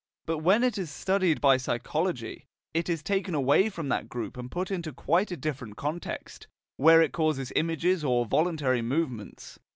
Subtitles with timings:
[0.25, 4.49] But when it is studied by psychology, it is taken away from that group and
[4.49, 9.59] put into quite a different context, where it causes images or voluntary movements.